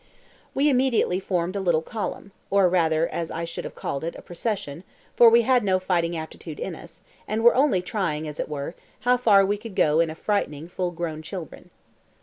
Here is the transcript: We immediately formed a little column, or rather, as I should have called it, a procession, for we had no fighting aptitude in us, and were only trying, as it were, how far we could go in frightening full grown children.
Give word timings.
We 0.55 0.67
immediately 0.67 1.19
formed 1.19 1.55
a 1.55 1.59
little 1.59 1.83
column, 1.83 2.31
or 2.49 2.67
rather, 2.67 3.07
as 3.09 3.29
I 3.29 3.45
should 3.45 3.65
have 3.65 3.75
called 3.75 4.03
it, 4.03 4.15
a 4.15 4.23
procession, 4.23 4.83
for 5.15 5.29
we 5.29 5.43
had 5.43 5.63
no 5.63 5.77
fighting 5.77 6.17
aptitude 6.17 6.59
in 6.59 6.73
us, 6.75 7.03
and 7.27 7.43
were 7.43 7.53
only 7.53 7.83
trying, 7.83 8.27
as 8.27 8.39
it 8.39 8.49
were, 8.49 8.73
how 9.01 9.15
far 9.15 9.45
we 9.45 9.57
could 9.57 9.75
go 9.75 9.99
in 9.99 10.11
frightening 10.15 10.69
full 10.69 10.89
grown 10.89 11.21
children. 11.21 11.69